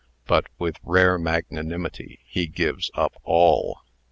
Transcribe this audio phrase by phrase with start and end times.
[0.25, 3.81] But, with rare magnanimity, he gives up all."